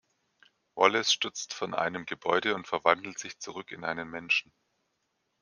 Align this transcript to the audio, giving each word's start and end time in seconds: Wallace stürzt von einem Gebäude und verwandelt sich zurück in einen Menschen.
Wallace 0.73 1.11
stürzt 1.11 1.53
von 1.53 1.75
einem 1.75 2.07
Gebäude 2.07 2.55
und 2.55 2.65
verwandelt 2.67 3.19
sich 3.19 3.37
zurück 3.37 3.71
in 3.71 3.83
einen 3.85 4.09
Menschen. 4.09 4.51